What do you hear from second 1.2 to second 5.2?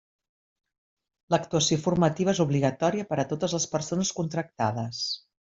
L'actuació formativa és obligatòria per a totes les persones contractades.